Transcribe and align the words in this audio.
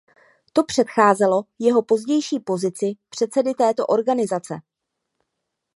To 0.53 0.63
předcházelo 0.63 1.43
jeho 1.59 1.81
pozdější 1.81 2.39
pozici 2.39 2.93
předsedy 3.09 3.53
této 3.53 3.85
organizace. 3.87 4.59